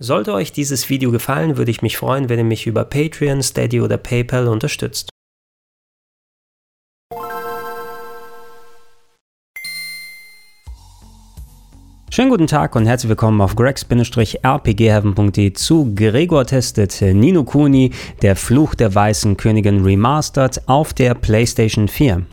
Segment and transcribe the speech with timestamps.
[0.00, 3.80] Sollte euch dieses Video gefallen, würde ich mich freuen, wenn ihr mich über Patreon, Steady
[3.80, 5.10] oder PayPal unterstützt.
[12.10, 17.92] Schönen guten Tag und herzlich willkommen auf greg-rpgheaven.de zu Gregor testet Nino Kuni,
[18.22, 22.24] der Fluch der Weißen Königin Remastered auf der PlayStation 4.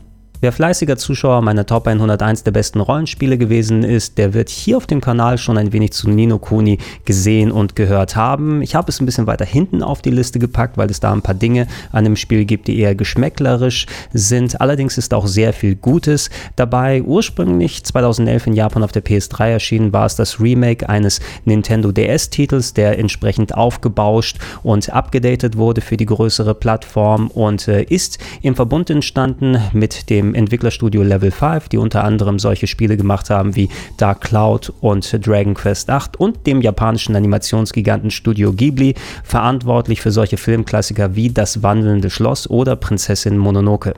[0.42, 4.88] Wer fleißiger Zuschauer meiner Top 101 der besten Rollenspiele gewesen ist, der wird hier auf
[4.88, 8.60] dem Kanal schon ein wenig zu Nino Kuni gesehen und gehört haben.
[8.60, 11.22] Ich habe es ein bisschen weiter hinten auf die Liste gepackt, weil es da ein
[11.22, 14.60] paar Dinge an dem Spiel gibt, die eher geschmäcklerisch sind.
[14.60, 17.04] Allerdings ist auch sehr viel Gutes dabei.
[17.04, 22.74] Ursprünglich 2011 in Japan auf der PS3 erschienen, war es das Remake eines Nintendo DS-Titels,
[22.74, 28.90] der entsprechend aufgebauscht und abgedatet wurde für die größere Plattform und äh, ist im Verbund
[28.90, 34.22] entstanden mit dem Entwicklerstudio Level 5, die unter anderem solche Spiele gemacht haben wie Dark
[34.22, 41.16] Cloud und Dragon Quest 8 und dem japanischen Animationsgiganten Studio Ghibli, verantwortlich für solche Filmklassiker
[41.16, 43.94] wie Das wandelnde Schloss oder Prinzessin Mononoke.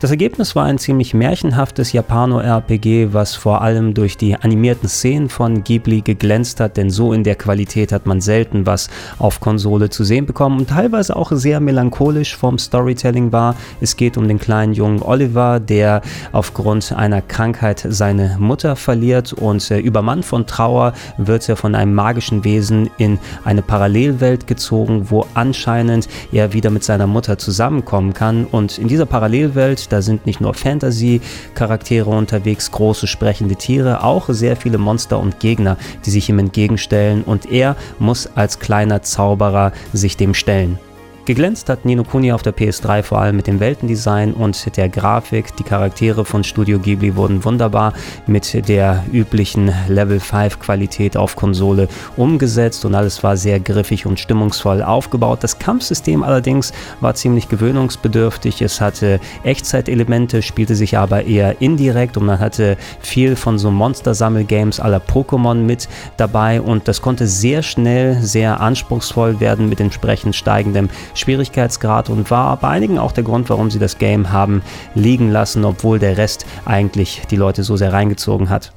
[0.00, 5.62] Das Ergebnis war ein ziemlich märchenhaftes Japano-RPG, was vor allem durch die animierten Szenen von
[5.62, 10.02] Ghibli geglänzt hat, denn so in der Qualität hat man selten was auf Konsole zu
[10.02, 13.54] sehen bekommen und teilweise auch sehr melancholisch vom Storytelling war.
[13.80, 19.70] Es geht um den kleinen jungen Oliver, der aufgrund einer Krankheit seine Mutter verliert und
[19.70, 25.24] äh, übermannt von Trauer wird er von einem magischen Wesen in eine Parallelwelt gezogen, wo
[25.34, 30.40] anscheinend er wieder mit seiner Mutter zusammenkommen kann und in dieser Parallelwelt da sind nicht
[30.40, 36.38] nur Fantasy-Charaktere unterwegs, große sprechende Tiere, auch sehr viele Monster und Gegner, die sich ihm
[36.38, 40.78] entgegenstellen und er muss als kleiner Zauberer sich dem stellen.
[41.26, 45.56] Geglänzt hat Nino Kuni auf der PS3 vor allem mit dem Weltendesign und der Grafik.
[45.56, 47.94] Die Charaktere von Studio Ghibli wurden wunderbar
[48.26, 54.20] mit der üblichen Level 5 Qualität auf Konsole umgesetzt und alles war sehr griffig und
[54.20, 55.38] stimmungsvoll aufgebaut.
[55.40, 58.60] Das Kampfsystem allerdings war ziemlich gewöhnungsbedürftig.
[58.60, 64.78] Es hatte Echtzeitelemente, spielte sich aber eher indirekt und man hatte viel von so Monster-Sammel-Games
[64.78, 65.88] aller Pokémon mit
[66.18, 72.56] dabei und das konnte sehr schnell sehr anspruchsvoll werden mit entsprechend steigendem Schwierigkeitsgrad und war
[72.56, 74.62] bei einigen auch der Grund, warum sie das Game haben
[74.94, 78.72] liegen lassen, obwohl der Rest eigentlich die Leute so sehr reingezogen hat.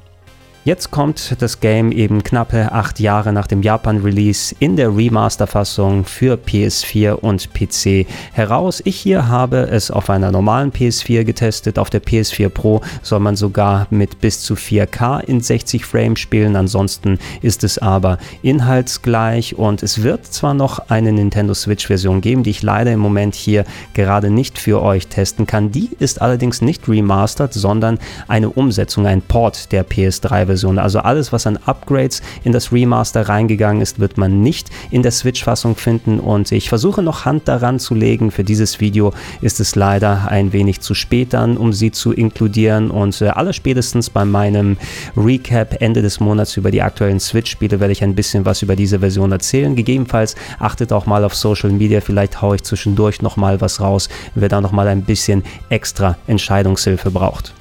[0.67, 6.35] Jetzt kommt das Game eben knappe acht Jahre nach dem Japan-Release in der Remaster-Fassung für
[6.35, 8.81] PS4 und PC heraus.
[8.83, 11.79] Ich hier habe es auf einer normalen PS4 getestet.
[11.79, 16.57] Auf der PS4 Pro soll man sogar mit bis zu 4K in 60 Frames spielen.
[16.57, 22.49] Ansonsten ist es aber inhaltsgleich und es wird zwar noch eine Nintendo Switch-Version geben, die
[22.49, 23.63] ich leider im Moment hier
[23.93, 25.71] gerade nicht für euch testen kann.
[25.71, 30.79] Die ist allerdings nicht remastered, sondern eine Umsetzung, ein Port der PS3-Version Version.
[30.79, 35.11] Also alles, was an Upgrades in das Remaster reingegangen ist, wird man nicht in der
[35.11, 38.31] Switch-Fassung finden und ich versuche noch Hand daran zu legen.
[38.31, 42.89] Für dieses Video ist es leider ein wenig zu spät dann, um sie zu inkludieren
[42.89, 44.77] und äh, allerspätestens bei meinem
[45.15, 48.99] Recap Ende des Monats über die aktuellen Switch-Spiele werde ich ein bisschen was über diese
[48.99, 49.75] Version erzählen.
[49.75, 54.49] Gegebenenfalls achtet auch mal auf Social Media, vielleicht haue ich zwischendurch nochmal was raus, wer
[54.49, 57.53] da nochmal ein bisschen extra Entscheidungshilfe braucht.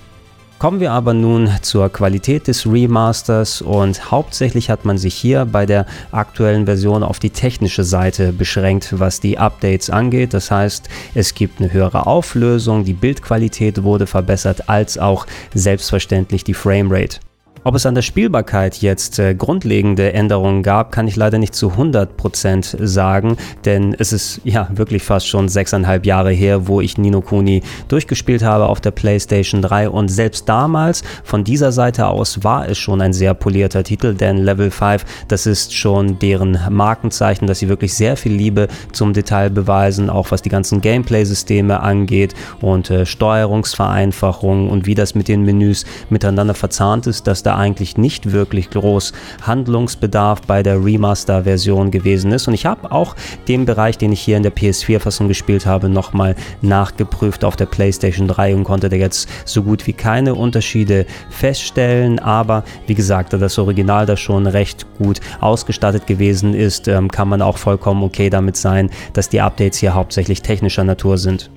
[0.59, 5.67] Kommen wir aber nun zur Qualität des Remasters und hauptsächlich hat man sich hier bei
[5.67, 10.33] der aktuellen Version auf die technische Seite beschränkt, was die Updates angeht.
[10.33, 16.55] Das heißt, es gibt eine höhere Auflösung, die Bildqualität wurde verbessert, als auch selbstverständlich die
[16.55, 17.19] Framerate.
[17.66, 21.72] Ob es an der Spielbarkeit jetzt äh, grundlegende Änderungen gab, kann ich leider nicht zu
[21.72, 27.22] 100% sagen, denn es ist ja wirklich fast schon sechseinhalb Jahre her, wo ich Nino
[27.22, 32.69] Kuni durchgespielt habe auf der PlayStation 3 und selbst damals von dieser Seite aus war
[32.69, 37.59] es schon ein sehr polierter Titel, denn Level 5, das ist schon deren Markenzeichen, dass
[37.59, 42.91] sie wirklich sehr viel Liebe zum Detail beweisen, auch was die ganzen Gameplay-Systeme angeht und
[42.93, 48.33] äh, Steuerungsvereinfachungen und wie das mit den Menüs miteinander verzahnt ist, dass da eigentlich nicht
[48.33, 49.12] wirklich groß
[49.43, 52.49] Handlungsbedarf bei der Remaster-Version gewesen ist.
[52.49, 53.17] Und ich habe auch
[53.49, 58.29] den Bereich, den ich hier in der PS4-Fassung gespielt habe, nochmal nachgeprüft auf der PlayStation
[58.29, 62.19] 3 und konnte da jetzt so gut wie keine Unterschiede feststellen.
[62.19, 67.29] Aber wie gesagt, da das Original da schon recht gut ausgestattet gewesen ist, ähm, kann
[67.29, 71.50] man auch vollkommen okay damit sein, dass die Updates hier hauptsächlich technischer Natur sind.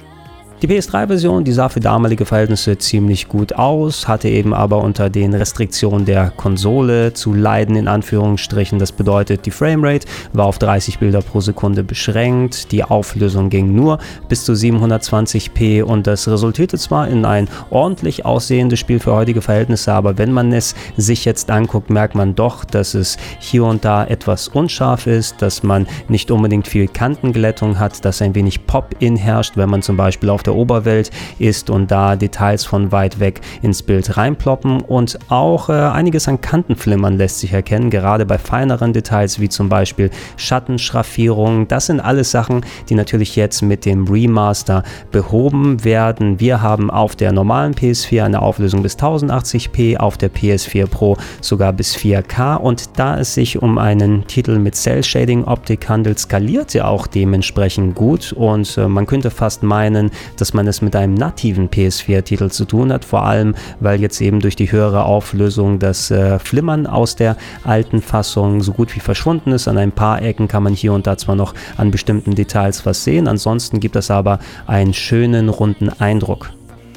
[0.62, 5.34] Die PS3-Version, die sah für damalige Verhältnisse ziemlich gut aus, hatte eben aber unter den
[5.34, 8.78] Restriktionen der Konsole zu leiden, in Anführungsstrichen.
[8.78, 14.00] Das bedeutet, die Framerate war auf 30 Bilder pro Sekunde beschränkt, die Auflösung ging nur
[14.28, 19.94] bis zu 720p und das resultierte zwar in ein ordentlich aussehendes Spiel für heutige Verhältnisse,
[19.94, 24.04] aber wenn man es sich jetzt anguckt, merkt man doch, dass es hier und da
[24.04, 29.56] etwas unscharf ist, dass man nicht unbedingt viel Kantenglättung hat, dass ein wenig Pop-In herrscht,
[29.56, 33.42] wenn man zum Beispiel auf der der Oberwelt ist und da Details von weit weg
[33.62, 38.94] ins Bild reinploppen und auch äh, einiges an Kantenflimmern lässt sich erkennen, gerade bei feineren
[38.94, 41.68] Details wie zum Beispiel Schattenschraffierungen.
[41.68, 46.40] Das sind alles Sachen, die natürlich jetzt mit dem Remaster behoben werden.
[46.40, 51.74] Wir haben auf der normalen PS4 eine Auflösung bis 1080p, auf der PS4 Pro sogar
[51.74, 56.74] bis 4K und da es sich um einen Titel mit Cell Shading Optik handelt, skaliert
[56.74, 60.10] er auch dementsprechend gut und äh, man könnte fast meinen,
[60.42, 64.40] dass man es mit einem nativen PS4-Titel zu tun hat, vor allem weil jetzt eben
[64.40, 69.52] durch die höhere Auflösung das äh, Flimmern aus der alten Fassung so gut wie verschwunden
[69.52, 69.68] ist.
[69.68, 73.04] An ein paar Ecken kann man hier und da zwar noch an bestimmten Details was
[73.04, 76.52] sehen, ansonsten gibt es aber einen schönen runden Eindruck.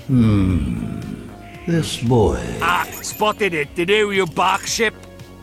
[0.09, 1.01] Hmm.
[1.67, 2.39] This boy.
[2.61, 3.69] Ah, spotted it.
[3.77, 4.95] The new bark ship.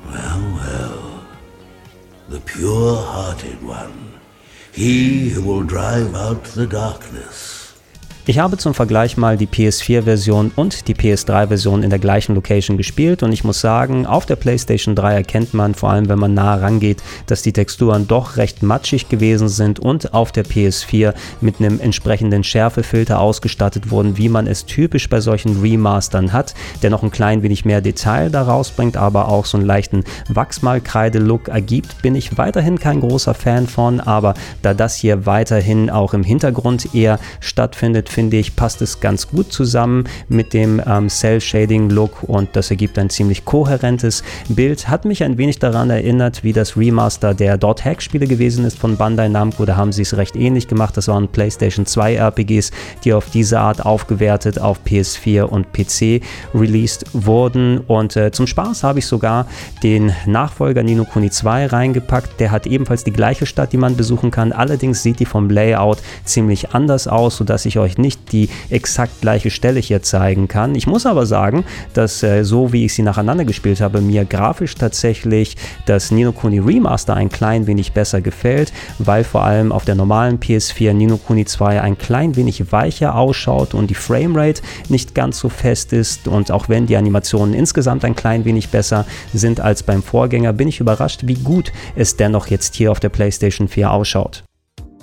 [0.05, 1.25] Well, well.
[2.27, 4.19] The pure-hearted one.
[4.73, 7.58] He who will drive out the darkness.
[8.29, 13.23] Ich habe zum Vergleich mal die PS4-Version und die PS3-Version in der gleichen Location gespielt
[13.23, 16.53] und ich muss sagen, auf der PlayStation 3 erkennt man, vor allem wenn man nah
[16.53, 21.79] rangeht, dass die Texturen doch recht matschig gewesen sind und auf der PS4 mit einem
[21.79, 26.53] entsprechenden Schärfefilter ausgestattet wurden, wie man es typisch bei solchen Remastern hat,
[26.83, 31.47] der noch ein klein wenig mehr Detail daraus bringt, aber auch so einen leichten Wachsmalkreide-Look
[31.47, 36.23] ergibt, bin ich weiterhin kein großer Fan von, aber da das hier weiterhin auch im
[36.23, 42.50] Hintergrund eher stattfindet, finde ich, passt es ganz gut zusammen mit dem ähm, Cell-Shading-Look und
[42.51, 44.89] das ergibt ein ziemlich kohärentes Bild.
[44.89, 48.98] Hat mich ein wenig daran erinnert, wie das Remaster der Dot Hack-Spiele gewesen ist von
[48.98, 49.63] Bandai Namco.
[49.63, 50.98] Da haben sie es recht ähnlich gemacht.
[50.98, 52.71] Das waren PlayStation 2 RPGs,
[53.06, 56.21] die auf diese Art aufgewertet auf PS4 und PC
[56.54, 57.77] released wurden.
[57.88, 59.48] Und äh, zum Spaß habe ich sogar
[59.81, 62.38] den Nachfolger Nino Kuni 2 reingepackt.
[62.42, 64.51] Der hat ebenfalls die gleiche Stadt, die man besuchen kann.
[64.51, 69.50] Allerdings sieht die vom Layout ziemlich anders aus, sodass ich euch nicht die exakt gleiche
[69.50, 70.75] Stelle hier zeigen kann.
[70.75, 74.75] Ich muss aber sagen, dass äh, so wie ich sie nacheinander gespielt habe, mir grafisch
[74.75, 79.95] tatsächlich das Nino Kuni Remaster ein klein wenig besser gefällt, weil vor allem auf der
[79.95, 85.39] normalen PS4 Nino Kuni 2 ein klein wenig weicher ausschaut und die Framerate nicht ganz
[85.39, 89.83] so fest ist und auch wenn die Animationen insgesamt ein klein wenig besser sind als
[89.83, 93.91] beim Vorgänger, bin ich überrascht, wie gut es dennoch jetzt hier auf der PlayStation 4
[93.91, 94.44] ausschaut.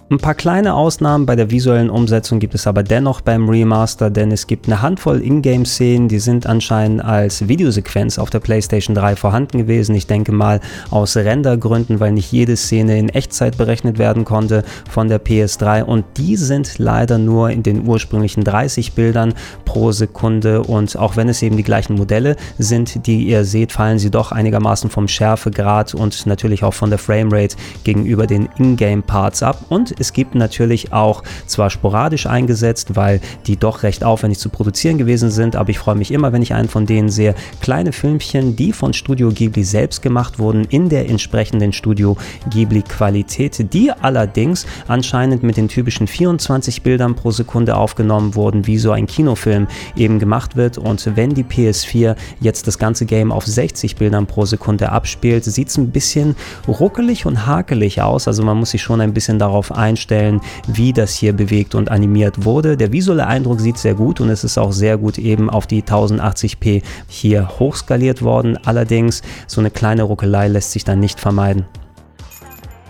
[0.09, 4.31] Ein paar kleine Ausnahmen bei der visuellen Umsetzung gibt es aber dennoch beim Remaster, denn
[4.31, 9.59] es gibt eine Handvoll Ingame-Szenen, die sind anscheinend als Videosequenz auf der PlayStation 3 vorhanden
[9.59, 9.97] gewesen.
[9.97, 10.61] Ich denke mal
[10.93, 16.05] aus Rendergründen, weil nicht jede Szene in Echtzeit berechnet werden konnte von der PS3 und
[16.19, 20.63] die sind leider nur in den ursprünglichen 30 Bildern pro Sekunde.
[20.63, 24.31] Und auch wenn es eben die gleichen Modelle sind, die ihr seht, fallen sie doch
[24.31, 29.65] einigermaßen vom Schärfegrad und natürlich auch von der Framerate gegenüber den Ingame-Parts ab.
[29.69, 34.99] Und es gibt natürlich auch zwar sporadisch eingesetzt, weil die doch recht aufwendig zu produzieren
[34.99, 37.35] gewesen sind, aber ich freue mich immer, wenn ich einen von denen sehe.
[37.61, 42.17] Kleine Filmchen, die von Studio Ghibli selbst gemacht wurden, in der entsprechenden Studio
[42.51, 48.79] Ghibli Qualität, die allerdings anscheinend mit den typischen 24 Bildern pro Sekunde aufgenommen wurden, wie
[48.79, 49.67] so ein Kinofilm
[49.97, 50.79] eben gemacht wird.
[50.79, 55.69] Und wenn die PS4 jetzt das ganze Game auf 60 Bildern pro Sekunde abspielt, sieht
[55.69, 56.37] es ein bisschen
[56.69, 58.29] ruckelig und hakelig aus.
[58.29, 61.91] Also man muss sich schon ein bisschen darauf einstellen einstellen, wie das hier bewegt und
[61.91, 62.77] animiert wurde.
[62.77, 65.83] Der visuelle Eindruck sieht sehr gut und es ist auch sehr gut eben auf die
[65.83, 68.59] 1080p hier hochskaliert worden.
[68.65, 71.67] Allerdings, so eine kleine Ruckelei lässt sich dann nicht vermeiden.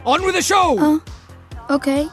[0.04, 0.78] On with the show!
[0.80, 2.06] Oh, okay.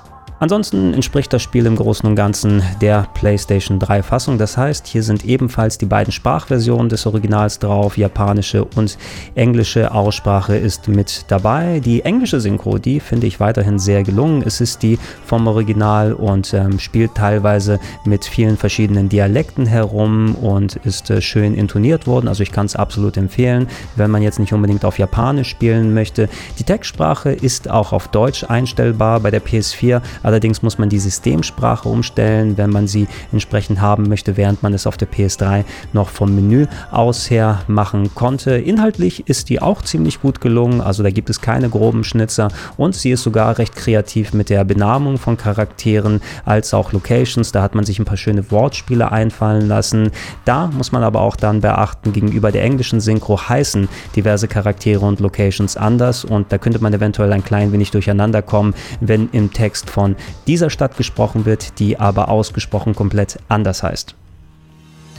[0.43, 4.38] Ansonsten entspricht das Spiel im Großen und Ganzen der PlayStation 3 Fassung.
[4.38, 7.97] Das heißt, hier sind ebenfalls die beiden Sprachversionen des Originals drauf.
[7.97, 8.97] Japanische und
[9.35, 11.79] englische Aussprache ist mit dabei.
[11.79, 14.43] Die englische Synchro, die finde ich weiterhin sehr gelungen.
[14.45, 20.75] Es ist die vom Original und ähm, spielt teilweise mit vielen verschiedenen Dialekten herum und
[20.83, 22.27] ist äh, schön intoniert worden.
[22.27, 26.27] Also ich kann es absolut empfehlen, wenn man jetzt nicht unbedingt auf Japanisch spielen möchte.
[26.59, 30.01] Die Textsprache ist auch auf Deutsch einstellbar bei der PS4.
[30.33, 34.87] Allerdings muss man die Systemsprache umstellen, wenn man sie entsprechend haben möchte, während man es
[34.87, 35.63] auf der PS3
[35.93, 38.55] noch vom Menü aus her machen konnte.
[38.55, 42.47] Inhaltlich ist die auch ziemlich gut gelungen, also da gibt es keine groben Schnitzer
[42.77, 47.51] und sie ist sogar recht kreativ mit der Benamung von Charakteren als auch Locations.
[47.51, 50.09] Da hat man sich ein paar schöne Wortspiele einfallen lassen.
[50.45, 55.19] Da muss man aber auch dann beachten, gegenüber der englischen Synchro heißen diverse Charaktere und
[55.19, 59.91] Locations anders und da könnte man eventuell ein klein wenig durcheinander kommen, wenn im Text
[59.91, 60.15] von
[60.48, 64.15] dieser Stadt gesprochen wird, die aber ausgesprochen komplett anders heißt.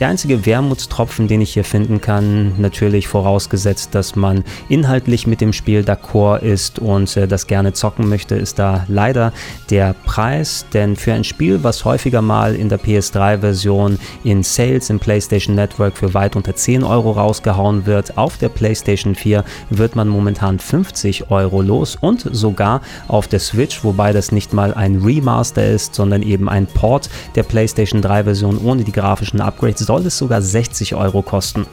[0.01, 5.53] Der einzige Wermutstropfen, den ich hier finden kann, natürlich vorausgesetzt, dass man inhaltlich mit dem
[5.53, 9.31] Spiel d'accord ist und äh, das gerne zocken möchte, ist da leider
[9.69, 10.65] der Preis.
[10.73, 15.95] Denn für ein Spiel, was häufiger mal in der PS3-Version in Sales im PlayStation Network
[15.95, 21.31] für weit unter 10 Euro rausgehauen wird, auf der PlayStation 4 wird man momentan 50
[21.31, 26.21] Euro los und sogar auf der Switch, wobei das nicht mal ein Remaster ist, sondern
[26.21, 31.21] eben ein Port der PlayStation 3-Version ohne die grafischen Upgrades soll es sogar 60 Euro
[31.21, 31.65] kosten.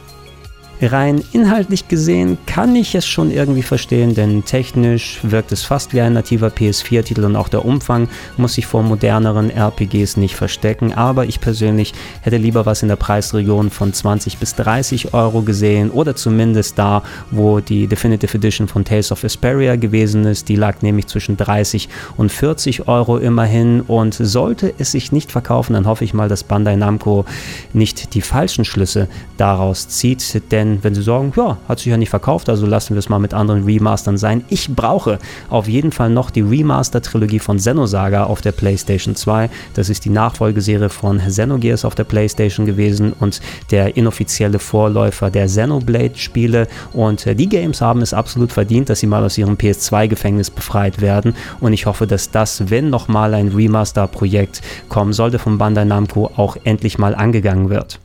[0.85, 6.01] Rein inhaltlich gesehen kann ich es schon irgendwie verstehen, denn technisch wirkt es fast wie
[6.01, 10.93] ein nativer PS4-Titel und auch der Umfang muss sich vor moderneren RPGs nicht verstecken.
[10.93, 15.91] Aber ich persönlich hätte lieber was in der Preisregion von 20 bis 30 Euro gesehen
[15.91, 20.49] oder zumindest da, wo die Definitive Edition von Tales of Asperia gewesen ist.
[20.49, 25.75] Die lag nämlich zwischen 30 und 40 Euro immerhin und sollte es sich nicht verkaufen,
[25.75, 27.25] dann hoffe ich mal, dass Bandai Namco
[27.73, 32.11] nicht die falschen Schlüsse daraus zieht, denn wenn sie sagen, ja, hat sich ja nicht
[32.11, 34.45] verkauft, also lassen wir es mal mit anderen Remastern sein.
[34.49, 35.19] Ich brauche
[35.51, 39.51] auf jeden Fall noch die Remaster-Trilogie von Xenosaga auf der PlayStation 2.
[39.75, 45.47] Das ist die Nachfolgeserie von Xenogears auf der PlayStation gewesen und der inoffizielle Vorläufer der
[45.47, 46.69] Xenoblade-Spiele.
[46.93, 51.01] Und äh, die Games haben es absolut verdient, dass sie mal aus ihrem PS2-Gefängnis befreit
[51.01, 51.35] werden.
[51.61, 56.57] Und ich hoffe, dass das, wenn nochmal ein Remaster-Projekt kommen sollte von Bandai Namco, auch
[56.65, 57.99] endlich mal angegangen wird.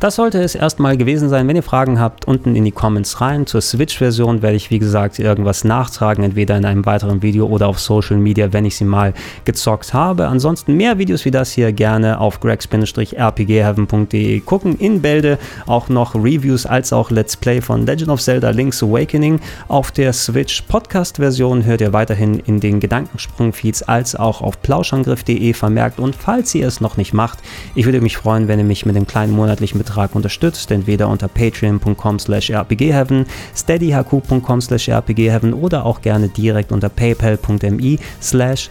[0.00, 1.46] Das sollte es erstmal gewesen sein.
[1.48, 3.46] Wenn ihr Fragen habt, unten in die Comments rein.
[3.46, 7.80] Zur Switch-Version werde ich, wie gesagt, irgendwas nachtragen, entweder in einem weiteren Video oder auf
[7.80, 10.26] Social Media, wenn ich sie mal gezockt habe.
[10.26, 14.76] Ansonsten mehr Videos wie das hier gerne auf greg-rpgheaven.de gucken.
[14.78, 19.40] In Bälde auch noch Reviews als auch Let's Play von Legend of Zelda Link's Awakening
[19.68, 20.62] auf der Switch.
[20.62, 25.98] Podcast-Version hört ihr weiterhin in den Gedankensprung-Feeds als auch auf plauschangriff.de vermerkt.
[25.98, 27.38] Und falls ihr es noch nicht macht,
[27.74, 31.28] ich würde mich freuen, wenn ihr mich mit dem kleinen monatlichen Betrag unterstützt, entweder unter
[31.28, 38.70] patreon.com slash rpgheaven, steadyhq.com slash rpgheaven oder auch gerne direkt unter paypal.me slash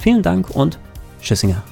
[0.00, 0.78] Vielen Dank und
[1.20, 1.62] Tschüssinger.